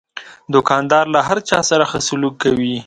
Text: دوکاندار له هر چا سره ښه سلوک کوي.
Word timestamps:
دوکاندار 0.53 1.05
له 1.13 1.19
هر 1.27 1.37
چا 1.49 1.59
سره 1.69 1.83
ښه 1.91 1.99
سلوک 2.07 2.35
کوي. 2.43 2.75